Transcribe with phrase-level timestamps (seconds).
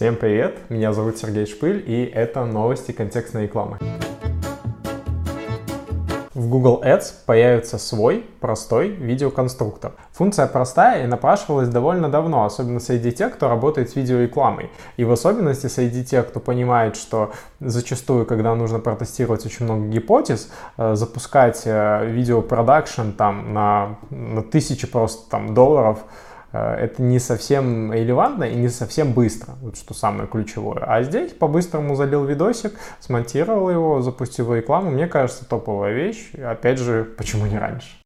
[0.00, 3.76] Всем привет, меня зовут Сергей Шпыль, и это новости контекстной рекламы.
[6.32, 9.92] В Google Ads появится свой простой видеоконструктор.
[10.12, 14.70] Функция простая и напрашивалась довольно давно, особенно среди тех, кто работает с видеорекламой.
[14.96, 20.50] И в особенности среди тех, кто понимает, что зачастую, когда нужно протестировать очень много гипотез,
[20.78, 25.98] э, запускать э, видеопродакшн там на, на тысячи просто там долларов–
[26.52, 30.82] это не совсем релевантно и не совсем быстро, вот что самое ключевое.
[30.84, 34.90] А здесь по-быстрому залил видосик, смонтировал его, запустил рекламу.
[34.90, 36.32] Мне кажется, топовая вещь.
[36.34, 37.90] Опять же, почему не раньше?